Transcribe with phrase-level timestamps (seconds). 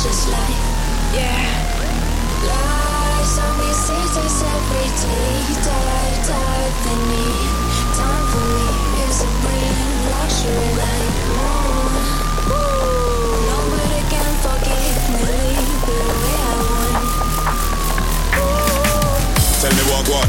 [0.00, 0.64] precious life.
[1.12, 1.44] Yeah.
[2.48, 5.44] Lies on me, seasons every day.
[5.60, 7.24] Dive, dive in me.
[7.92, 8.64] Time for me
[9.04, 9.76] is a breathe.
[10.08, 12.00] Luxury like more.
[13.44, 15.20] Nobody can forgive me.
[15.20, 17.04] Leave the way I want.
[19.60, 20.28] Tell me what God.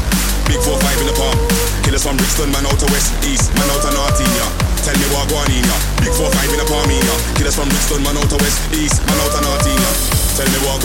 [0.52, 1.38] Big 4-5 in the palm.
[1.80, 4.46] Killers from Brixton, man out to West East, man out to North ya.
[4.84, 5.64] Tell me what going in.
[6.02, 7.16] Big 4-5 in the palm in ya.
[7.38, 9.00] Killers from Brixton, man out to West East,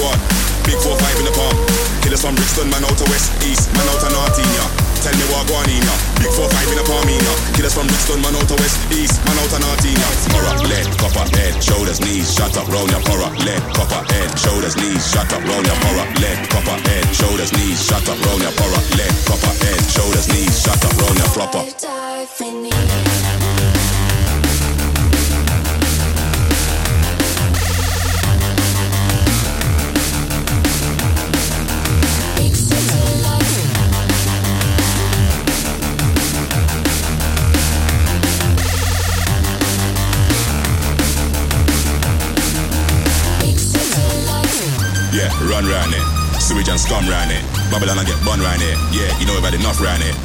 [0.08, 0.24] Going.
[0.64, 1.56] Big 4-5 in the palm.
[2.04, 4.66] Killers from Brixton, man out to West East, man out to North ya.
[5.04, 5.96] Tell me what going in ya.
[6.20, 7.24] Big 4-5 in the palm in.
[7.56, 10.08] Killers from Brixton, man out to West East, man out to North ya.
[10.32, 14.76] Horror, lead, copper, head, shoulders, knees, shut up, round your horror, lead, copper, head, shoulders,
[14.80, 18.56] knees, shut up, round your horror, lead, copper, head, shoulders, knees, shut up, round your
[18.56, 19.12] horror, lead,
[45.46, 46.06] run round it.
[46.42, 47.44] Sewage and scum round it.
[47.70, 48.78] Babylon and get bun round it.
[48.90, 50.16] Yeah, you know had enough round it.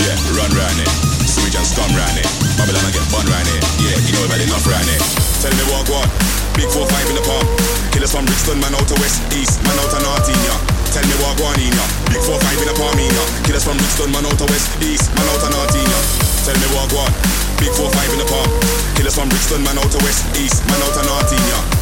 [0.00, 0.90] Yeah, run round it.
[1.28, 2.28] Sewage and scum round it.
[2.56, 3.60] Babylon and get bun round it.
[3.82, 5.02] Yeah, you know had enough round it.
[5.42, 6.08] Tell me what what?
[6.54, 7.46] Big 4-5 in the palm.
[7.92, 10.56] Killers from Brixton, man out to West East, man out to North ya.
[10.92, 11.84] Tell me what going in ya.
[12.12, 13.24] Big 4-5 in the palm in ya.
[13.44, 16.00] Killers from Brixton, man out to West East, man out to North ya.
[16.44, 17.12] Tell me what what?
[17.56, 18.48] Big 4-5 in the palm.
[18.94, 21.81] Killers from Brixton, man out to West East, man out to North ya.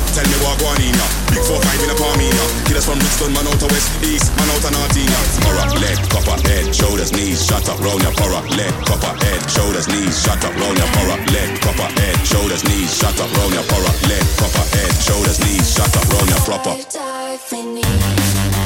[2.90, 5.20] From Brixton, man out to West East, man out to North ya.
[5.46, 9.86] Horror, leg, copper, head, shoulders, knees, shut up, round your horror, leg, copper, head, shoulders,
[9.86, 13.62] knees, shut up, round your horror, leg, copper, head, shoulders, knees, shut up, round your
[13.70, 16.74] horror, leg, copper, head, shoulders, knees, shut up, round your proper.
[16.90, 18.59] Dive in me.